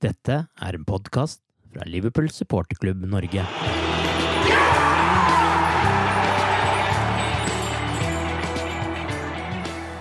[0.00, 3.42] Dette er en podkast fra Liverpool supporterklubb Norge.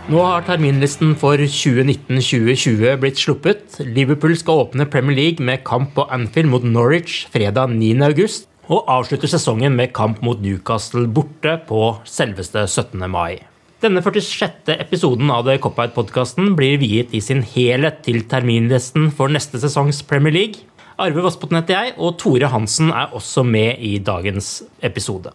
[0.10, 3.76] Nå har terminlisten for 2019-2020 blitt sluppet.
[3.84, 9.36] Liverpool skal åpne Premier League med kamp på Anfield mot Norwich fredag 9.8, og avslutter
[9.36, 13.04] sesongen med kamp mot Newcastle borte på selveste 17.
[13.12, 13.49] mai.
[13.80, 14.74] Denne 46.
[14.76, 20.36] episoden av The Cop-Out-podkasten blir viet i sin helhet til terminlisten for neste sesongs Premier
[20.36, 20.66] League.
[21.00, 25.32] Arve Vassbotn heter jeg, og Tore Hansen er også med i dagens episode.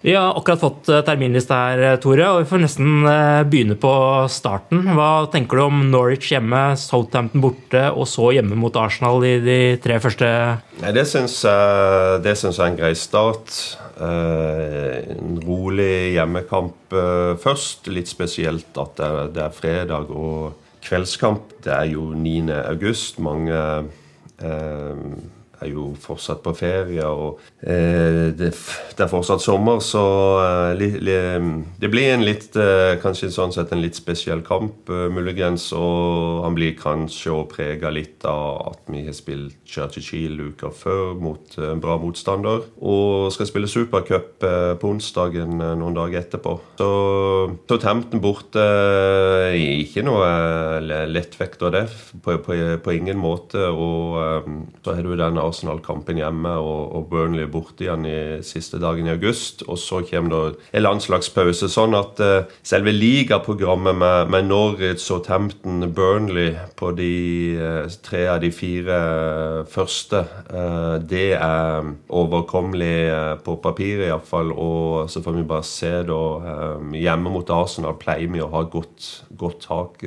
[0.00, 3.74] Vi har akkurat fått eh, terminliste her, eh, Tore, og vi får nesten eh, begynne
[3.82, 3.90] på
[4.30, 4.84] starten.
[4.94, 9.58] Hva tenker du om Norwich hjemme, Southampton borte, og så hjemme mot Arsenal i de
[9.82, 10.28] tre første
[10.78, 13.56] Nei, Det syns jeg, er en grei start.
[13.98, 16.94] En rolig hjemmekamp
[17.42, 17.90] først.
[17.90, 19.02] Litt spesielt at
[19.34, 20.54] det er fredag og
[20.86, 21.56] kveldskamp.
[21.66, 22.46] Det er jo 9.
[22.70, 23.18] august.
[23.18, 23.58] Mange
[25.62, 30.04] er jo fortsatt på ferie, og eh, det, det, er fortsatt sommer, så
[30.42, 31.16] eh, li, li,
[31.80, 35.70] det blir en litt eh, kanskje sånn sett en litt spesiell kamp, eh, muligens.
[35.76, 41.14] Og han blir kanskje òg prega litt av at vi har spilt Churchill uka før
[41.20, 42.64] mot en bra motstander.
[42.78, 46.56] Og skal spille supercup eh, på onsdagen eh, noen dager etterpå.
[46.80, 46.90] Så
[47.68, 48.64] Southampton borte
[49.58, 50.28] ikke noe
[51.08, 51.84] lettvekt av det,
[52.24, 53.68] på, på, på, ingen måte.
[53.68, 54.18] Og
[54.84, 59.14] så har du denne Arsenal-kampen hjemme og, og, Burnley borte igjen i siste dagen i
[59.14, 59.64] august.
[59.68, 61.70] Og så kommer det en landslagspause.
[61.72, 67.12] Sånn at uh, selve ligaprogrammet med, med Norwich, Southampton, Burnley på de
[67.58, 70.24] uh, tre av de fire uh, første,
[71.08, 74.52] det er overkommelig på papiret iallfall.
[74.52, 76.18] Og så får vi bare se da
[76.98, 79.06] Hjemme mot Arsenal pleier vi å ha godt,
[79.38, 80.02] godt tak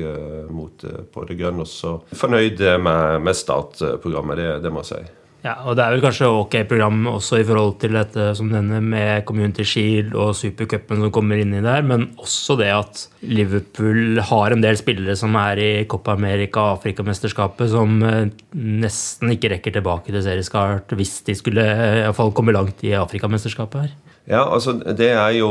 [0.52, 1.66] mot på det grønne.
[1.70, 5.02] Så fornøyd med, med startprogrammet, det, det må jeg si.
[5.42, 8.78] Ja, og Det er vel kanskje ok program også i forhold til dette som denne
[8.86, 14.22] med Community Shield og Supercupen som kommer inn i der, men også det at Liverpool
[14.30, 19.56] har en del spillere som er i Copa America og Afrikamesterskapet, som eh, nesten ikke
[19.56, 23.98] rekker tilbake til serieskart hvis de skulle eh, i fall komme langt i Afrikamesterskapet her.
[24.30, 25.50] Ja, altså Det er jo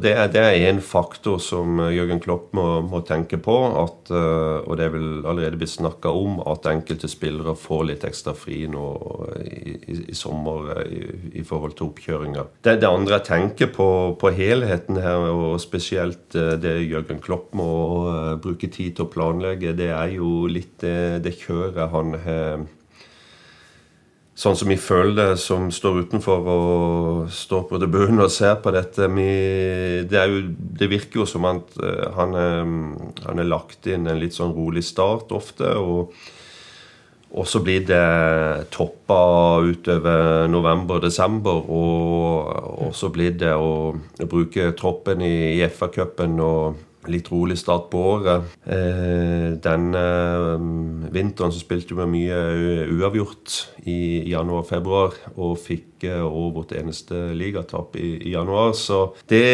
[0.00, 3.56] det er, det er en faktor som eh, Jørgen Klopp må, må tenke på.
[3.76, 8.06] At, uh, og det er vel allerede blitt snakka om at enkelte spillere får litt
[8.08, 8.86] ekstra fri nå
[9.42, 11.02] i, i, i sommer eh, i,
[11.40, 12.46] i, forhold til oppkjøringa.
[12.62, 13.88] Det, det, andre jeg tenker på,
[14.20, 17.68] på helheten her, og spesielt det Jørgen Klopp må
[18.42, 22.66] bruke tid til å planlegge, det er jo litt det, det kjøret han har
[24.36, 28.72] sånn som vi føler det, som står utenfor og står på tribunen og ser på
[28.74, 29.28] dette vi,
[30.10, 32.72] det, jo, det, virker jo som at uh, han, er,
[33.24, 35.72] han er lagt inn en litt sånn rolig start ofte.
[35.80, 36.12] og
[37.36, 41.66] og så blir det toppa utover november-desember.
[41.68, 42.52] Og,
[42.86, 47.88] og, så blir det å, å bruke troppen i, i FA-cupen og litt rolig start
[47.92, 48.56] på året.
[48.64, 50.04] Eh, denne
[50.56, 52.40] um, vinteren så spilte vi mye
[52.92, 53.56] uavgjort
[53.86, 58.74] i januar-februar, og fikk også vårt eneste ligatap i, januar.
[58.78, 59.46] Så det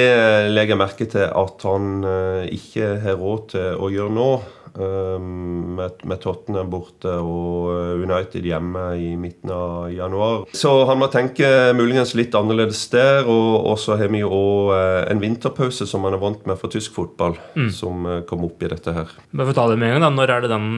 [0.51, 4.33] legger jeg merke til at han eh, ikke har råd til å gjøre nå.
[4.73, 10.47] Um, med, med, Tottenham borte og United hjemme i midten av januar.
[10.57, 11.47] Så han må tenke
[11.77, 13.29] muligens litt annerledes der.
[13.29, 14.75] Og så har vi jo òg
[15.13, 17.73] en vinterpause som han er vant med for tysk fotball, mm.
[17.75, 19.13] som kom opp i dette her.
[19.33, 20.15] Bare for ta det med en gang, da.
[20.21, 20.71] Når er det den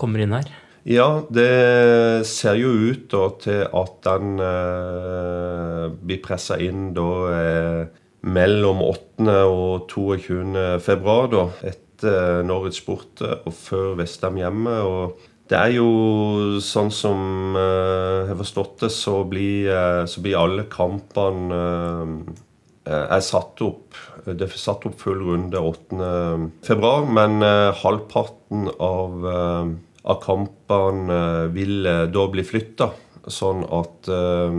[0.00, 0.50] kommer inn her?
[0.88, 7.82] Ja, det ser jo ut da, til at den eh, blir pressa inn da eh,
[8.24, 9.36] mellom 8.
[9.44, 10.80] og 22.
[10.84, 11.44] februar, da.
[12.00, 14.72] Etter Norwich borte og før Vestham hjemme.
[14.80, 20.22] og det er jo sånn som eh, jeg har forstått det, så blir, eh, så
[20.22, 21.58] blir alle kampene
[22.86, 29.26] eh, er satt opp Det er satt opp full runde 8.2, men eh, halvparten av
[30.08, 32.90] av kampene eh, vil eh, da bli flytta.
[33.28, 34.54] Sånn at uh,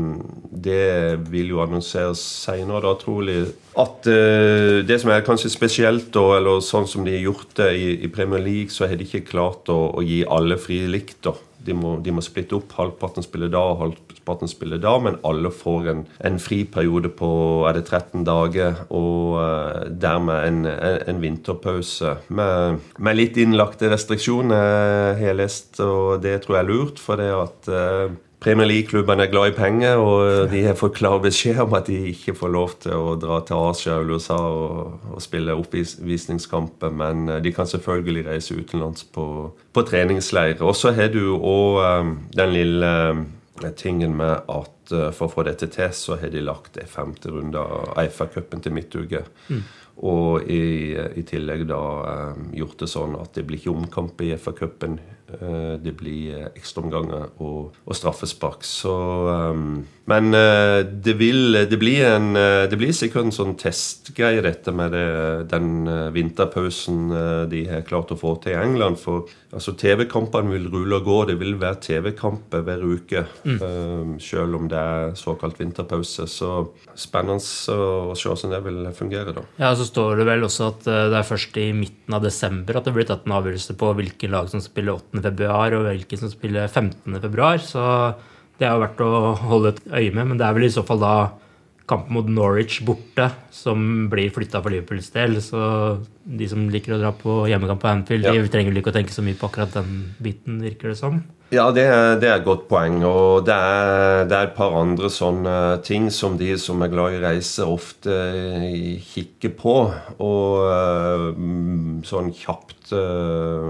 [0.51, 3.37] det vil jo annonseres seinere, da, trolig.
[3.79, 7.71] At uh, det som er kanskje spesielt, da, eller sånn som de har gjort det
[7.79, 11.23] i, i Premier League, så har de ikke klart å, å gi alle fri likt.
[11.25, 11.35] da.
[11.61, 12.73] De må, de må, splitte opp.
[12.77, 17.29] Halvparten spiller da, halvparten spiller da, men alle får en, en friperiode på
[17.69, 22.15] er det 13 dager, og uh, dermed en, en, en, vinterpause.
[22.33, 27.01] Med, med, litt innlagte restriksjoner, har jeg lest, og det tror jeg er lurt.
[27.01, 31.19] For det at uh, Premier League-klubbene er glad i penger, og de har fått klar
[31.21, 34.95] beskjed om at de ikke får lov til å dra til Asia og USA og,
[35.13, 39.27] og spille oppvisningskamper, men eh, de kan selvfølgelig reise utenlands på,
[39.73, 40.57] på treningsleir.
[40.65, 42.95] Og så har du òg um, den lille
[43.77, 44.77] tingen med at
[45.13, 48.73] for å få dette til, så har de lagt en femte runde av Eifa-cupen til
[48.75, 49.21] midtuke.
[49.47, 49.61] Mm.
[50.01, 51.81] Og i, i, tillegg da
[52.33, 54.99] um, gjort det sånn at det blir ikke omkamp i FA-cupen.
[55.31, 58.65] Uh, det blir ekstraomganger og, og straffespark.
[58.67, 58.93] Så
[60.11, 65.05] Men det vil det blir, en, det blir sikkert en sånn testgreie, dette med det,
[65.53, 67.13] den vinterpausen
[67.51, 68.99] de har klart å få til i England.
[68.99, 71.19] For altså, TV-kampene vil rulle og gå.
[71.29, 73.23] Det vil være TV-kamper hver uke.
[73.45, 74.17] Mm.
[74.19, 76.27] Selv om det er såkalt vinterpause.
[76.27, 76.51] Så
[76.97, 79.45] spennende å se hvordan det vil fungere, da.
[79.61, 82.87] Ja, så står det vel også at det er først i midten av desember at
[82.87, 85.23] det blir tatt en avgjørelse på hvilke lag som spiller 8.
[85.25, 87.17] februar og hvilke som spiller 15.
[87.17, 87.61] februar.
[87.65, 87.81] Så
[88.61, 90.27] det er jo verdt å holde et øye med.
[90.31, 91.15] Men det er vel i så fall da
[91.91, 95.37] kampen mot Norwich borte som blir flytta for Liverpools del.
[95.43, 95.59] Så
[96.23, 98.33] de som liker å dra på hjemmekamp på Anfield, ja.
[98.33, 101.21] de trenger vel ikke å tenke så mye på akkurat den biten, virker det som.
[101.51, 103.01] Ja, det er, det er, et godt poeng.
[103.03, 107.17] Og det er, det er, et par andre sånne ting som de som er glad
[107.17, 108.15] i reise, ofte
[109.11, 109.75] kikker på.
[110.23, 111.25] Og eh,
[112.07, 113.67] sånn kjapt eh,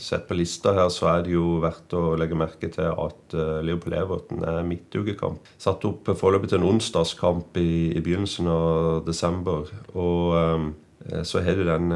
[0.00, 3.58] sett på lista her, så er det jo verdt å legge merke til at eh,
[3.66, 5.52] Leopold Everton er midtukekamp.
[5.62, 9.70] Satt opp foreløpig til en onsdagskamp i, i, begynnelsen av desember.
[9.96, 10.74] Og
[11.26, 11.92] så har du den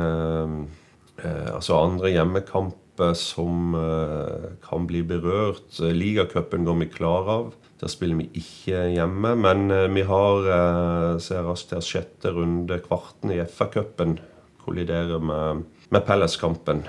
[1.51, 2.79] altså andre hjemmekamp
[3.17, 5.79] som eh, kan bli berørt.
[5.81, 7.53] Ligacupen går vi klar av.
[7.81, 9.35] Der spiller vi ikke hjemme.
[9.37, 14.19] Men eh, vi har eh, ser raskt her sjette runde, kvarten i FA-cupen.
[14.65, 16.85] Kolliderer med, med Palace-kampen.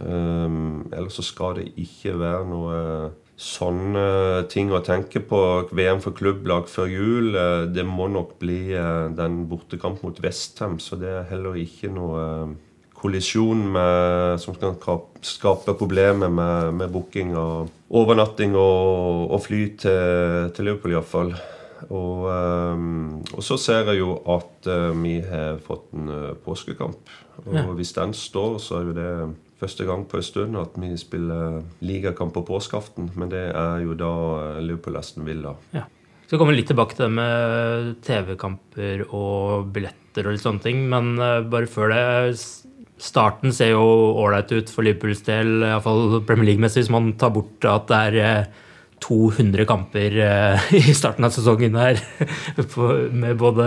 [0.00, 2.78] Um, ellers så skal det ikke være noe
[3.42, 5.38] sånne ting å tenke på.
[5.74, 7.32] VM for klubblag før jul.
[7.74, 8.74] Det må nok bli
[9.16, 12.26] den bortekamp mot Vestham, så det er heller ikke noe
[13.02, 14.76] kollisjon med, som kan
[15.26, 21.34] skape problemer med, med booking og overnatting og, og fly til, til Liverpool, iallfall.
[21.90, 27.14] Og, um, og så ser jeg jo at uh, vi har fått en uh, påskekamp.
[27.46, 27.64] Og ja.
[27.78, 29.10] hvis den står, så er jo det
[29.62, 33.12] første gang på en stund at vi spiller ligakamp på påskeaften.
[33.18, 34.14] Men det er jo da
[34.62, 35.56] Liverpool-Aston Villa.
[35.74, 35.86] Ja.
[36.26, 40.86] Skal komme litt tilbake til det med TV-kamper og billetter og litt sånne ting.
[40.90, 41.14] Men
[41.52, 42.36] bare før det
[43.02, 43.82] Starten ser jo
[44.22, 48.44] ålreit ut for Liverpools del, iallfall Premier League-messig, hvis man tar bort at det er
[49.02, 52.00] 200 eh, kamper eh, i starten av sesongen her.
[53.22, 53.66] Med både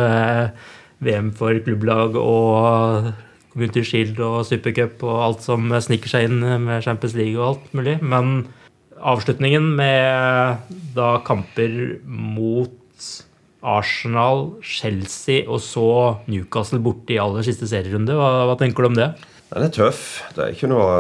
[1.04, 3.12] VM for klubblag og
[3.52, 7.76] Community Shield og Supercup og alt som sniker seg inn med Champions League og alt
[7.78, 7.98] mulig.
[8.04, 8.48] Men
[9.00, 12.74] avslutningen med da kamper mot
[13.66, 15.88] Arsenal, Chelsea og så
[16.30, 18.16] Newcastle borte i aller siste serierunde.
[18.18, 19.10] Hva, hva tenker du om det?
[19.52, 20.06] Den er tøff.
[20.36, 20.92] Det er ikke noe,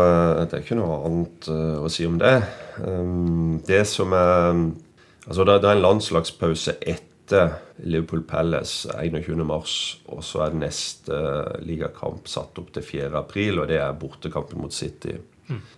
[0.46, 2.38] er ikke noe annet uh, å si om det.
[2.80, 4.66] Um, det som er
[5.26, 9.72] Altså, det, er en landslagspause etter Liverpool Palace 21.3,
[10.14, 11.22] og så er neste
[11.66, 15.16] ligakamp satt opp til 4.4, og det er bortekampen mot City.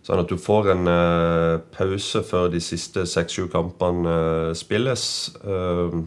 [0.05, 5.03] Sånn at du får en uh, pause før de siste seks-sju kampene uh, spilles.
[5.43, 5.97] Uh,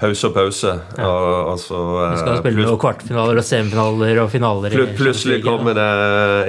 [0.00, 0.72] pause og pause.
[0.98, 1.12] Ja.
[1.52, 4.74] Altså, du skal spille noen kvartfinaler og semifinaler og finaler.
[4.74, 5.88] Pl plutselig kommer det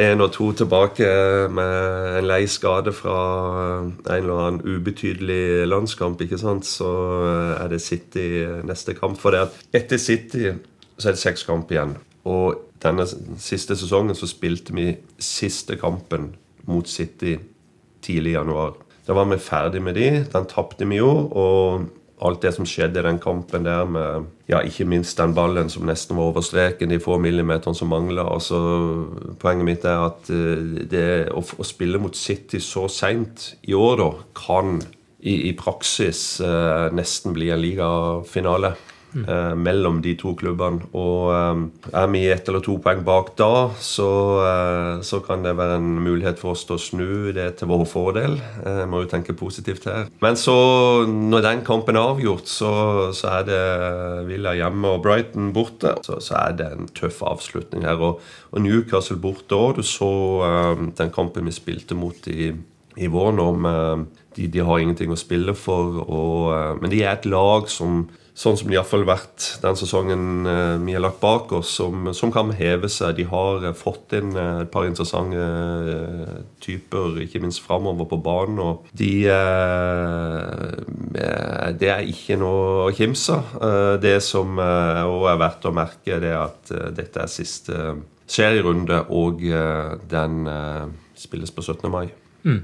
[0.08, 1.12] én og to tilbake
[1.54, 3.18] med en lei skade fra
[3.84, 6.22] en eller annen ubetydelig landskamp.
[6.26, 6.66] ikke sant?
[6.66, 6.90] Så
[7.60, 8.28] er det City
[8.66, 9.22] neste kamp.
[9.22, 10.50] For det at etter City
[10.98, 11.94] så er det seks kamp igjen.
[12.30, 13.08] Og denne
[13.42, 16.34] siste sesongen så spilte vi siste kampen
[16.70, 17.38] mot City
[18.04, 18.78] tidlig i januar.
[19.08, 20.10] Da var vi ferdig med de.
[20.32, 21.12] Den tapte vi jo.
[21.12, 21.86] Og
[22.24, 25.88] alt det som skjedde i den kampen der med ja, ikke minst den ballen som
[25.88, 28.26] nesten var over streken, de få millimeterne som mangla.
[28.32, 28.60] Altså,
[29.42, 34.00] poenget mitt er at eh, det, å, å spille mot City så seint i år,
[34.00, 34.78] da, kan
[35.24, 38.76] i, i praksis eh, nesten bli en ligafinale
[39.22, 40.84] eh, mellom de to klubbene.
[40.98, 41.62] Og eh,
[42.00, 44.10] er vi ett eller to poeng bak da, så,
[44.48, 47.86] eh, så, kan det være en mulighet for oss til å snu det til vår
[47.90, 48.40] fordel.
[48.64, 50.10] Eh, må jo tenke positivt her.
[50.24, 50.56] Men så,
[51.08, 52.74] når den kampen er avgjort, så,
[53.16, 53.62] så er det
[54.30, 55.96] Villa hjemme og Brighton borte.
[56.06, 58.02] Så, så er det en tøff avslutning her.
[58.02, 58.20] Og,
[58.52, 59.80] og Newcastle borte òg.
[59.80, 60.12] Du så
[60.50, 62.52] eh, den kampen vi spilte mot i,
[62.98, 63.48] i vår nå
[64.36, 66.02] de, de, har ingenting å spille for.
[66.04, 70.48] Og, eh, men de er et lag som sånn som de iallfall vært den sesongen
[70.50, 73.16] eh, vi har lagt bak oss, som, som, kan heve seg.
[73.20, 75.38] De har eh, fått inn eh, et par interessante
[76.64, 78.60] typer, ikke minst framover på banen.
[78.64, 79.14] Og de
[81.74, 84.02] Det er ikke noe å kimse av.
[84.02, 89.44] Det som òg er verdt å merke, det er at dette er siste serierunde, og
[90.10, 90.48] den
[91.20, 91.90] spilles på 17.
[91.92, 92.08] mai.
[92.44, 92.62] Mm.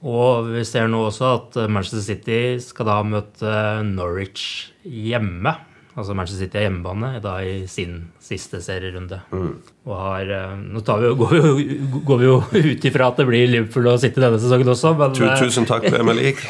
[0.00, 5.52] Og vi ser nå også at Manchester City skal da møte Norwich hjemme.
[5.98, 9.18] Altså Manchester City er hjemmebane da i sin siste serierunde.
[9.34, 9.50] Mm.
[9.88, 12.36] Og har, eh, nå vi, går, vi jo, går, vi jo,
[12.70, 14.94] ut ifra at det blir Liverpool og City denne sesongen også.
[14.96, 16.40] Men, Tusen takk, Premier League.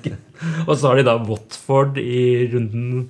[0.68, 3.04] og så har de da Watford i runden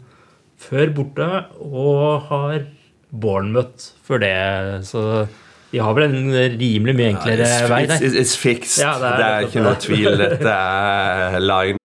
[0.61, 1.29] før borte,
[1.65, 2.67] og har
[3.11, 4.35] Bournemouth før det.
[4.91, 5.25] Så
[5.73, 8.01] de har vel en rimelig mye enklere uh, vei der.
[8.01, 8.83] It's, it's fixed.
[8.83, 10.11] Ja, det, er, det er ikke noe tvil.
[10.25, 11.79] Dette er line.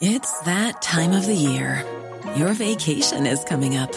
[0.00, 1.84] It's that time of the year.
[2.36, 3.92] Your vacation is coming up.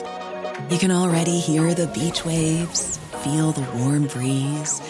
[0.69, 4.81] You can already hear the beach waves, feel the warm breeze,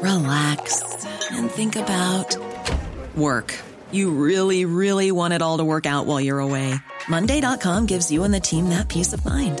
[0.00, 0.82] relax
[1.32, 2.36] and think about
[3.16, 3.58] work.
[3.90, 6.74] You really, really want it all to work out while you're away.
[7.08, 9.60] Monday.com gives you and the team that peace of mind.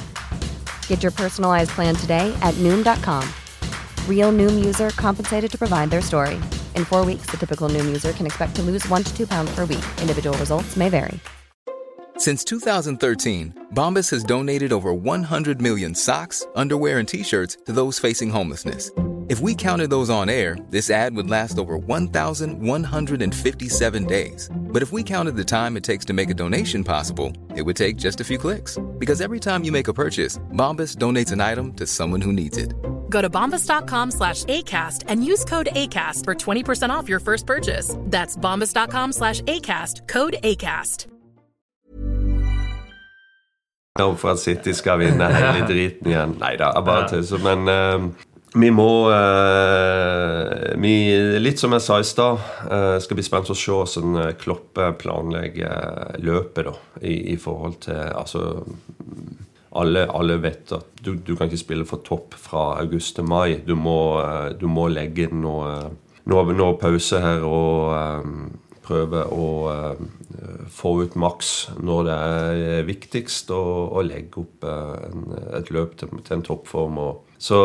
[0.91, 3.23] Get your personalized plan today at noom.com.
[4.09, 6.35] Real noom user compensated to provide their story.
[6.75, 9.55] In four weeks, the typical noom user can expect to lose one to two pounds
[9.55, 9.85] per week.
[10.01, 11.17] Individual results may vary.
[12.17, 17.97] Since 2013, Bombas has donated over 100 million socks, underwear, and t shirts to those
[17.97, 18.91] facing homelessness
[19.31, 24.49] If we counted those on air, this ad would last over 1,157 days.
[24.71, 27.75] But if we counted the time it takes to make a donation possible, it would
[27.75, 28.77] take just a few clicks.
[28.97, 32.57] Because every time you make a purchase, Bombas donates an item to someone who needs
[32.57, 32.73] it.
[33.09, 37.95] Go to bombas.com slash ACAST and use code ACAST for 20% off your first purchase.
[37.99, 41.07] That's bombas.com slash ACAST, code ACAST.
[43.97, 46.35] For at City skal vinne hele driten igjen.
[46.39, 47.41] Nei da, jeg bare tøyser.
[47.43, 48.05] Men uh,
[48.53, 50.95] vi må uh, vi,
[51.39, 56.17] Litt som jeg sa i stad, uh, skal bli spent å se hvordan Kloppe planlegger
[56.19, 58.43] løpet da, i, i forhold til Altså
[59.71, 63.61] alle, alle, vet at du, du, kan ikke spille for topp fra august til mai.
[63.63, 64.19] Du må,
[64.59, 65.69] du må legge noe,
[66.27, 67.93] noe, noe, pause her og
[68.91, 74.97] prøve å uh, få ut maks når det er viktigst, og, og legge opp uh,
[75.07, 75.25] en,
[75.57, 76.99] et løp til, til en toppform.
[77.41, 77.57] Så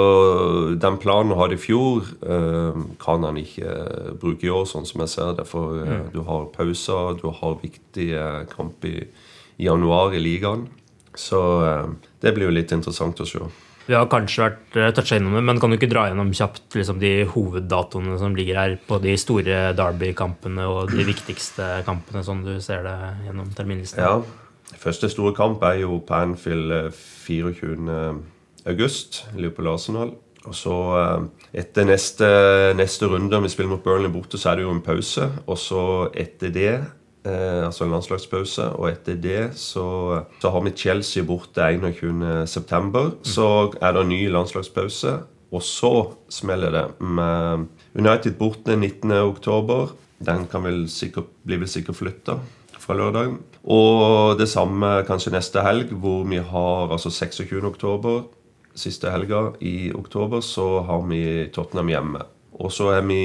[0.80, 3.75] den planen han hadde i fjor, uh, kan han ikke
[4.23, 5.49] bruke i år, sånn som jeg ser det.
[5.50, 6.09] For mm.
[6.14, 9.00] du har pauser, du har viktige kamp i,
[9.59, 10.68] i januar i ligaen.
[11.16, 11.38] Så
[12.21, 13.40] det blir jo litt interessant å se.
[13.86, 16.74] Vi har kanskje vært uh, toucha innom det, men kan du ikke dra gjennom kjapt
[16.78, 22.44] liksom, de hoveddatoene som ligger her på de store Derby-kampene og de viktigste kampene, sånn
[22.46, 22.96] du ser det
[23.28, 24.02] gjennom terminlisten?
[24.02, 24.14] Ja.
[24.82, 30.10] Første store kamp er jo på Anfield 24.8, Liverpool-Arsenal.
[30.46, 30.74] Og så
[31.54, 32.26] etter neste,
[32.78, 35.30] neste runde, om vi spiller mot Burnley borte, så er det jo en pause.
[35.46, 35.82] Og så
[36.14, 36.84] etter det Eh,
[37.26, 38.68] altså en landslagspause.
[38.78, 39.87] Og etter det så,
[40.42, 42.12] så har vi Chelsea borte 21.9.
[42.12, 43.16] Mm.
[43.26, 43.49] Så
[43.80, 45.16] er det en ny landslagspause.
[45.54, 45.92] Og så
[46.33, 49.95] smeller det med United borte 19.10.
[50.26, 52.38] Den kan vel sikkert, bli vel sikkert flytta
[52.80, 53.37] fra lørdag.
[53.66, 58.25] Og det samme kanskje neste helg, hvor vi har altså 26.10.
[58.76, 61.23] Siste helga i oktober så har vi
[61.54, 62.26] Tottenham hjemme.
[62.56, 63.20] Og så er vi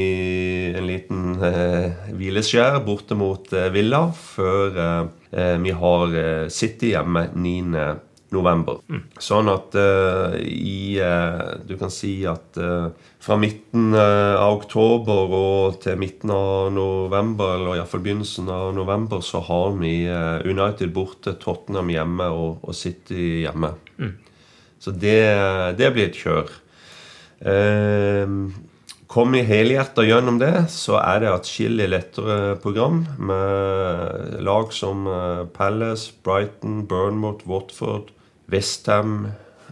[0.76, 7.30] en liten eh, hvileskjær borte mot eh, Villa før eh, vi har eh, City hjemme
[7.32, 7.84] 9.
[8.32, 8.80] November.
[8.88, 9.02] Mm.
[9.20, 10.96] Sånn at uh, i
[11.68, 18.06] Du kan si at fra midten av oktober og til midten av november, eller iallfall
[18.06, 20.08] begynnelsen av november, så har vi
[20.48, 23.74] United borte, Tottenham hjemme og, og City hjemme.
[24.00, 24.16] Mm.
[24.80, 25.20] Så det,
[25.84, 26.56] det, blir et kjør.
[27.44, 28.48] Uh,
[29.12, 35.42] Kom i helhjerta gjennom det, så er det atskillig lettere program med lag som eh,
[35.52, 38.14] Palace, Brighton, Burnmouth, Watford,
[38.52, 39.26] Westham,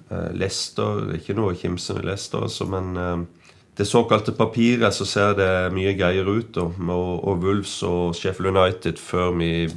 [0.09, 5.51] eh, Leicester Ikke noe å kimse Leicester, men eh, det såkalte papiret så ser det
[5.71, 6.57] mye greiere ut.
[6.59, 9.69] Og, og Wolves og Sheffield United før vi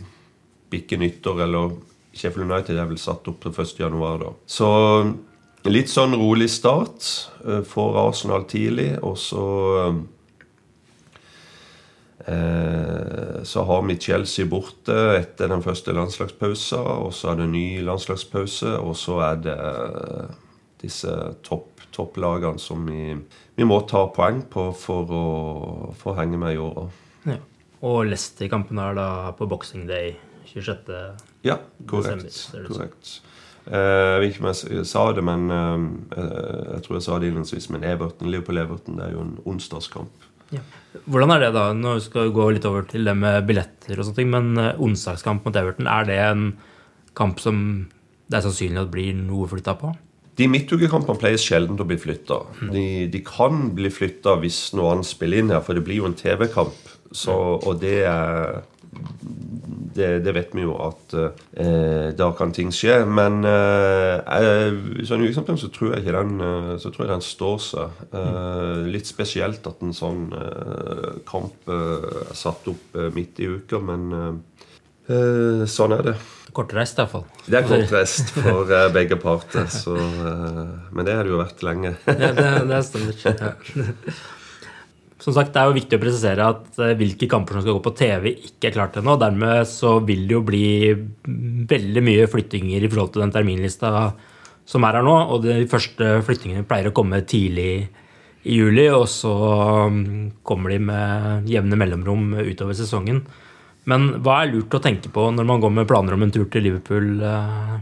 [0.74, 1.44] bikker nyttår.
[1.46, 1.76] Eller
[2.10, 4.26] Sheffield United er vel satt opp til 1.1.
[4.50, 4.72] Så
[5.70, 7.06] Litt sånn rolig start
[7.46, 9.44] uh, for Arsenal tidlig, og så
[12.26, 17.66] uh, Så har vi Chelsea borte etter den første landslagspausen, og så er det ny
[17.86, 20.34] landslagspause, og så er det uh,
[20.82, 21.14] disse
[21.46, 23.14] topp, topplagene som vi,
[23.54, 25.24] vi, må ta poeng på for å,
[25.98, 26.88] for å henge med i åra.
[27.28, 27.38] Ja.
[27.82, 30.16] Og Leicester-kampen er da på Boxing Day
[30.52, 30.90] 26.
[31.46, 31.58] Ja,
[31.90, 32.26] korrekt.
[32.26, 33.20] Desember, korrekt.
[33.70, 35.86] Eh, jeg vet ikke om jeg sa det, men eh,
[36.18, 37.70] eh, jeg tror jeg sa det innledningsvis.
[37.74, 40.28] Men Everton, Liverpool-Everton det er jo en onsdagskamp.
[40.52, 40.62] Ja.
[41.08, 41.68] Hvordan er det da?
[41.76, 44.32] Nå skal vi gå litt over til det med billetter og sånne ting.
[44.32, 46.48] Men onsdagskamp mot Everton, er det en
[47.18, 47.60] kamp som
[48.32, 49.92] det er sannsynlig at blir noe flytta på?
[50.40, 52.38] De midtukekampene pleier sjelden å bli flytta.
[52.62, 52.68] Mm.
[52.72, 56.08] De, de, kan bli flytta hvis noe annet spiller inn her, for det blir jo
[56.08, 56.78] en TV-kamp.
[57.28, 58.62] Og det er
[59.94, 63.02] det, det, vet vi jo at eh, da kan ting skje.
[63.08, 64.76] Men eh,
[65.08, 68.02] sånn i så tror jeg ikke den, eh, så tror jeg den står seg.
[68.12, 73.80] Eh, litt spesielt at en sånn eh, kamp eh, er satt opp midt i uka,
[73.82, 74.40] men
[75.68, 76.12] sånn er det.
[76.54, 77.24] Kortreist, iallfall.
[77.44, 79.66] Det er kortreist for begge parter.
[79.72, 81.96] Så, men det har det jo vært lenge.
[82.06, 83.18] ja, det, det stemmer.
[83.26, 84.14] Ja.
[85.22, 87.84] Som sagt, Det er jo viktig å presisere at eh, hvilke kamper som skal gå
[87.84, 89.14] på TV, ikke er klart ennå.
[89.20, 90.66] Dermed så vil det jo bli
[91.70, 93.92] veldig mye flyttinger i forhold til den terminlista
[94.66, 95.14] som er her nå.
[95.30, 97.68] Og de første flyttingene pleier å komme tidlig
[98.42, 99.32] i juli, og så
[99.94, 103.22] mm, kommer de med jevne mellomrom utover sesongen.
[103.86, 106.48] Men hva er lurt å tenke på når man går med planer om en tur
[106.50, 107.76] til Liverpool eh,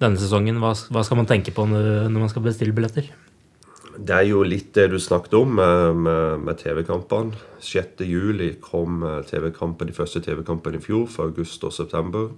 [0.00, 0.64] denne sesongen?
[0.64, 3.12] Hva skal man tenke på når man skal bestille billetter?
[4.00, 7.36] Det er jo litt det du snakket om med, med, med TV-kampene.
[7.60, 12.30] 6.7 kom eh, TV-kampen, de første TV-kampene i fjor, for august og september.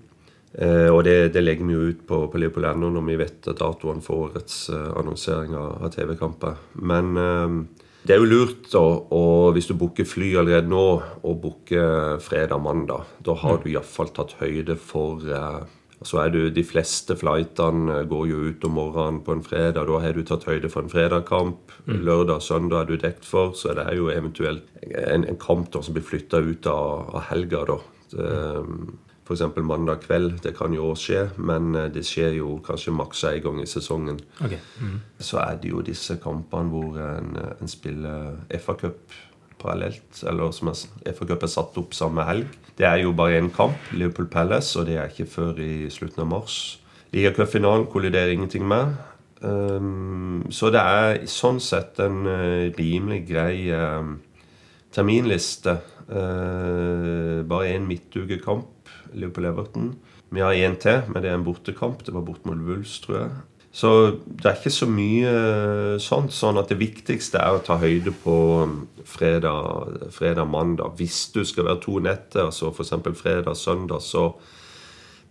[0.52, 4.02] Eh, og det, det, legger vi jo ut på, på Liverpool.no når vi vet datoen
[4.04, 6.58] for årets eh, annonsering av, TV-kamper.
[6.82, 7.54] Men eh,
[8.02, 8.82] det er jo lurt, da,
[9.14, 10.86] og hvis du booker fly allerede nå,
[11.22, 11.86] å booke
[12.26, 13.06] fredag-mandag.
[13.22, 15.62] Da har du iallfall tatt høyde for eh,
[16.08, 19.86] så er du, De fleste flightene går jo ut om morgenen på en fredag.
[19.86, 21.72] Da har du tatt høyde for en fredagkamp.
[21.86, 23.54] Lørdag og søndag er du dekt for.
[23.58, 27.26] Så det er jo eventuelt en, en kamp da som blir flytta ut av, av
[27.30, 27.64] helga.
[27.70, 27.80] da.
[29.22, 29.56] F.eks.
[29.56, 30.40] mandag kveld.
[30.42, 33.68] Det kan jo også skje, men eh, det skjer jo kanskje maks én gang i
[33.70, 34.18] sesongen.
[34.40, 34.58] Okay.
[34.80, 34.98] Mm.
[35.22, 39.14] Så er det jo disse kampene hvor en, en spiller FA-cup
[39.62, 40.22] parallelt.
[40.28, 42.50] Eller som FA-cup satt opp samme helg.
[42.78, 46.24] Det er jo bare én kamp, Liverpool Palace, og det er ikke før i slutten
[46.24, 46.58] av mars.
[47.12, 48.94] Ligacupfinalen kolliderer ingenting med.
[49.42, 54.14] Um, så det er sånn sett en uh, rimelig grei uh,
[54.94, 55.76] terminliste.
[56.08, 59.92] Uh, bare én midtukekamp, Liverpool-Everton.
[60.32, 62.06] Vi har én til, men det er en bortekamp.
[62.06, 63.32] Det var bort mot Wolves, tror jeg.
[63.72, 63.90] Så
[64.26, 65.30] det er ikke så mye
[66.02, 66.34] sånt.
[66.36, 68.36] Sånn at det viktigste er å ta høyde på
[69.08, 70.98] fredag, fredag mandag.
[70.98, 72.92] Hvis du skal være to netter, så f.eks.
[73.16, 74.26] fredag-søndag, så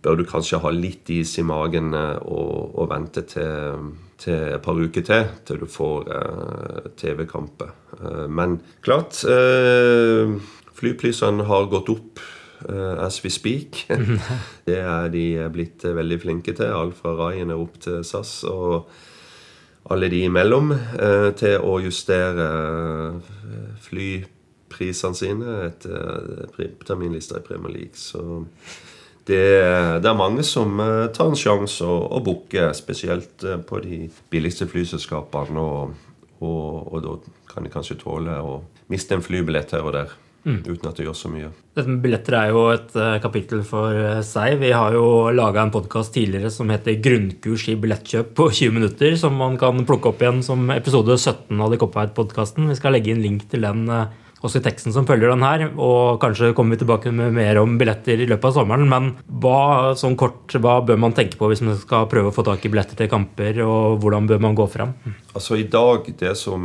[0.02, 4.80] bør du kanskje ha litt is i magen og, og vente til, til, et par
[4.80, 7.70] uker til, til du får eh, TV-kamper.
[8.00, 10.34] Eh, men klart eh,
[10.82, 12.22] Flyprisene har gått opp
[12.70, 13.86] as we speak.
[14.68, 16.70] det er de blitt veldig flinke til.
[16.72, 18.90] Alt fra Ryanair opp til SAS og
[19.90, 20.72] alle de imellom.
[21.38, 22.46] til å justere
[23.82, 26.46] flyprisene sine etter
[26.86, 27.98] terminlister i Premier League.
[27.98, 28.44] Så
[29.26, 29.42] det,
[30.02, 30.80] det, er mange som
[31.14, 35.62] tar en sjanse og, og booker, spesielt på de billigste flyselskapene.
[35.62, 36.10] Og,
[36.42, 37.16] og, og da
[37.52, 38.60] kan de kanskje tåle å
[38.92, 40.14] miste en flybillett her og der.
[40.42, 40.58] Mm.
[40.66, 41.50] Uten at det gjør så mye.
[41.76, 44.56] Dette med billetter er jo et uh, kapittel for uh, seg.
[44.58, 49.16] Vi har jo laga en podkast tidligere som heter 'Grunnkurs i billettkjøp på 20 minutter',
[49.16, 52.72] som man kan plukke opp igjen som episode 17 av The Copperhead-podkasten.
[52.72, 54.10] Vi skal legge inn link til den uh,
[54.42, 55.64] også i teksten som følger den her.
[55.76, 58.88] Og kanskje kommer vi tilbake med mer om billetter i løpet av sommeren.
[58.90, 62.44] Men hva, sånn kort, hva bør man tenke på hvis man skal prøve å få
[62.46, 64.96] tak i billetter til kamper, og hvordan bør man gå fram?
[65.32, 66.62] Altså i dag, Det som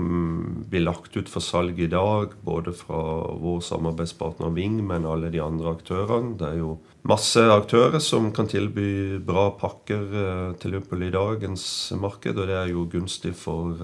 [0.69, 2.99] blir lagt ut for salg i dag, både fra
[3.39, 8.49] vår samarbeidspartner Ving, men alle de andre aktørene Det er jo masse aktører som kan
[8.51, 11.63] tilby bra pakker til Liverpool i dagens
[11.99, 13.77] marked, og det er jo gunstig for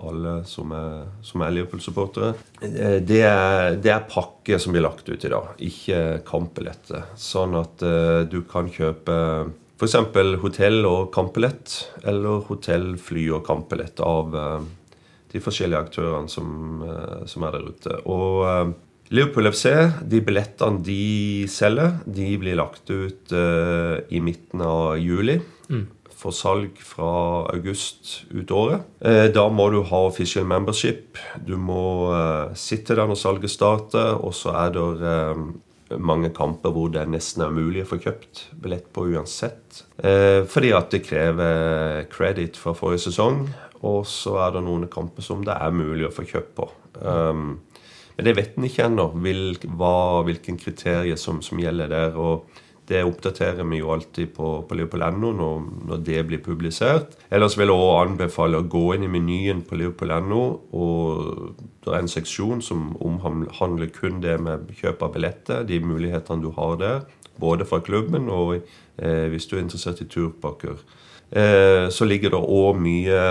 [0.00, 2.32] alle som er, er Liverpool-supportere.
[2.60, 3.22] Det,
[3.82, 7.10] det, er pakke som blir lagt ut i dag, ikke kampbilletter.
[7.18, 7.82] Sånn at
[8.30, 9.16] du kan kjøpe
[9.80, 9.96] F.eks.
[10.42, 14.36] hotell og kampbillett, eller hotell, fly og kampbillett av
[15.30, 16.84] de forskjellige aktørene som,
[17.30, 17.98] som er der ute.
[18.10, 18.76] Og
[19.10, 19.66] Liverpool FC,
[20.06, 25.40] de billettene de selger, de blir lagt ut uh, i midten av juli.
[25.66, 25.88] Mm.
[26.20, 27.08] For salg fra
[27.50, 28.84] august ut året.
[29.02, 31.18] Uh, da må du ha official membership.
[31.42, 36.92] Du må uh, sitte der når salget starter, og så er det mange kamper hvor
[36.94, 39.80] det nesten er umulig å få kjøpt billett på uansett.
[40.46, 43.40] fordi at det krever credit fra forrige sesong.
[43.82, 46.68] Og så er det noen kamper som det er mulig å få kjøpt på.
[47.02, 47.58] Um,
[48.20, 49.54] men det vet en ikke ennå, hvil,
[50.28, 52.18] hvilke kriterier som, som, gjelder der.
[52.20, 52.50] og
[52.84, 57.16] Det oppdaterer vi jo alltid på, på Liverpool.no når, når, det blir publisert.
[57.32, 60.42] Ellers vil jeg også anbefale å gå inn i menyen på Liverpool.no.
[60.76, 66.44] og Det er en seksjon som omhandler kun det med kjøp av billetter, de mulighetene
[66.44, 67.00] du har der.
[67.40, 70.76] Både fra klubben og eh, hvis du er interessert i turpakker.
[71.32, 73.24] Eh, så ligger det òg mye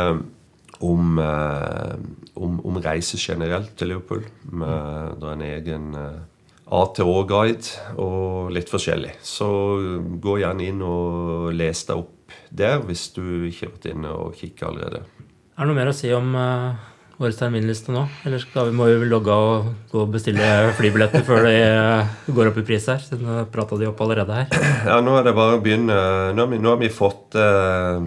[0.79, 1.95] om, eh,
[2.39, 4.23] om, om reise generelt til Liverpool.
[4.51, 6.19] Med, det er en egen eh,
[6.69, 9.15] ATÅ-guide og litt forskjellig.
[9.25, 9.49] Så
[10.21, 14.37] gå gjerne inn og les deg opp der hvis du ikke har vært inne og
[14.37, 15.03] kikket allerede.
[15.59, 16.77] Er det noe mer å si om uh,
[17.19, 18.05] årets terminliste nå?
[18.25, 20.45] Eller skal vi, må vi logge og gå og bestille
[20.77, 21.57] flybilletter før det
[22.37, 23.01] går opp i pris her?
[23.03, 24.69] Siden prata de opp allerede her.
[24.87, 25.99] Ja, nå er det bare å begynne.
[26.37, 28.05] Nå har vi, nå har vi fått uh,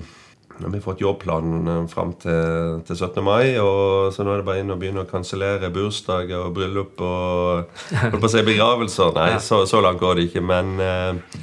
[0.58, 3.22] nå har vi fått jobbplanen eh, fram til, til, 17.
[3.24, 7.00] mai, og så nå er det bare inn og begynne å kansellere bursdager og bryllup
[7.02, 9.16] og på å si begravelser.
[9.16, 10.44] Nei, så, så, langt går det ikke.
[10.44, 11.40] Men uh,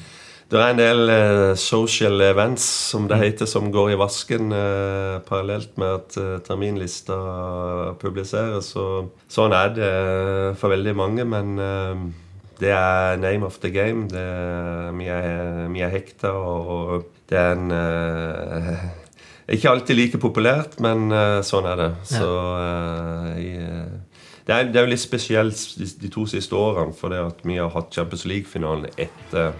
[0.49, 3.25] det er en del uh, social events, som det mm.
[3.25, 7.19] heter, som går i vasken uh, parallelt med at terminlista
[8.01, 8.71] publiseres.
[8.79, 9.93] Og sånn er det
[10.61, 11.55] for veldig mange, men
[12.59, 14.07] det er name of the game.
[14.11, 14.27] Det
[14.99, 18.87] vi, er, vi er hekta, og det er en uh,
[19.53, 21.89] Ikke alltid like populært, men uh, sånn er det.
[22.05, 23.63] Så uh, jeg,
[24.45, 27.41] det, er, det, er, jo litt spesielt de, de to siste årene, for det at
[27.41, 29.55] vi har hatt Champions League-finalen etter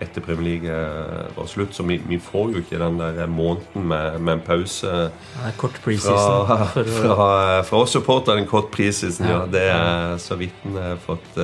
[0.00, 1.74] etter Premier League eh, var slutt.
[1.74, 4.92] Så vi, vi får jo ikke den der måneden med, med en pause
[5.42, 6.46] Nei, kort preseason.
[6.48, 7.28] fra, for fra,
[7.68, 9.38] fra oss supporterne, En kort preseason, ja.
[9.40, 9.46] Ja.
[9.52, 11.40] Det er så vidt en har fått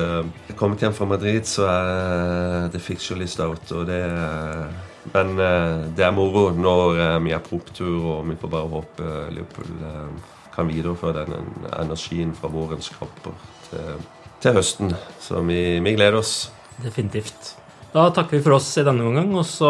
[0.57, 2.81] kommet hjem fra Madrid, så er det
[3.21, 3.71] list out.
[3.71, 4.65] Og det er,
[5.13, 8.71] men eh, det er moro når eh, vi er på opptur, og vi får bare
[8.71, 9.85] håpe eh, Liverpool
[10.55, 13.35] kan videreføre den energien fra vårens kamper
[13.67, 14.01] til,
[14.41, 14.95] til høsten.
[15.21, 16.47] Så vi, vi gleder oss.
[16.81, 17.53] Definitivt.
[17.93, 19.69] Da takker vi for oss i denne omgang, og så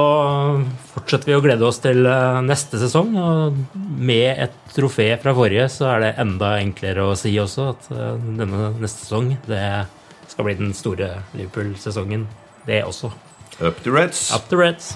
[0.93, 2.07] fortsetter vi å glede oss til
[2.47, 3.13] neste sesong.
[3.19, 3.59] Og
[3.99, 8.71] med et trofé fra forrige, så er det enda enklere å si også at denne
[8.79, 9.61] neste sesong, det
[10.31, 12.27] skal bli den store Liverpool-sesongen,
[12.67, 13.11] det også.
[13.59, 14.31] Up the Reds!
[14.31, 14.95] Up the Reds!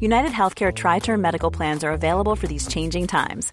[0.00, 3.52] United Healthcare Tri Term Medical Plans are available for these changing times.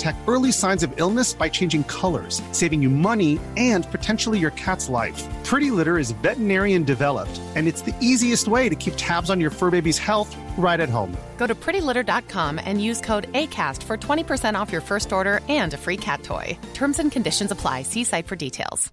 [0.01, 4.89] detect early signs of illness by changing colors, saving you money and potentially your cat's
[4.89, 5.21] life.
[5.43, 9.51] Pretty Litter is veterinarian developed, and it's the easiest way to keep tabs on your
[9.51, 11.15] fur baby's health right at home.
[11.37, 15.77] Go to prettylitter.com and use code ACAST for 20% off your first order and a
[15.77, 16.57] free cat toy.
[16.73, 17.83] Terms and conditions apply.
[17.83, 18.91] See site for details.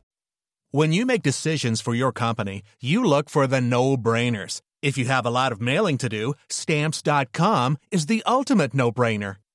[0.71, 4.61] When you make decisions for your company, you look for the no brainers.
[4.83, 9.37] If you have a lot of mailing to do, stamps.com is the ultimate no brainer.